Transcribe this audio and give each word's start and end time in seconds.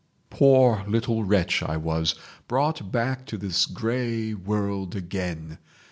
"Poor 0.31 0.83
little 0.87 1.23
wretch 1.23 1.61
I 1.61 1.77
was—brought 1.77 2.91
back 2.91 3.23
to 3.27 3.37
this 3.37 3.67
grey 3.67 4.33
world 4.33 4.95
again! 4.95 5.59